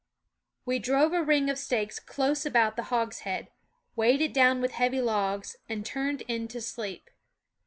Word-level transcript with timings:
We 0.65 0.79
drove 0.79 1.13
a 1.13 1.21
ring 1.21 1.47
of 1.51 1.59
stakes 1.59 1.99
close 1.99 2.43
about 2.43 2.75
the 2.75 2.85
hogshead, 2.89 3.51
weighted 3.95 4.31
it 4.31 4.33
down 4.33 4.59
with 4.59 4.71
heavy 4.71 4.99
logs, 4.99 5.57
and 5.69 5.85
turned 5.85 6.21
in 6.21 6.47
to 6.47 6.59
sleep. 6.59 7.11